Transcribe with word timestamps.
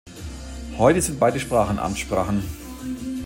Heute 0.79 0.99
sind 0.99 1.19
beide 1.19 1.39
Sprachen 1.39 1.77
Amtssprachen. 1.77 2.41